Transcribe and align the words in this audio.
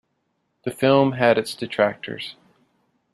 The 0.63 0.71
film 0.71 1.11
had 1.11 1.37
its 1.37 1.53
detractors. 1.53 2.35